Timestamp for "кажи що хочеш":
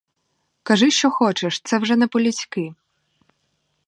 0.63-1.61